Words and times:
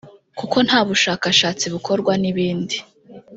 kuba 0.37 0.57
nta 0.67 0.79
bushakashatsi 0.87 1.65
bukorwa 1.73 2.11
n’ibindi 2.21 2.77